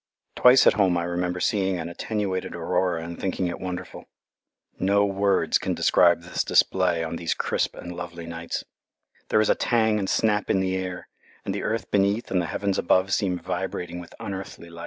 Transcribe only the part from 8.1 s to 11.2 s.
nights. There is a tang and snap in the air,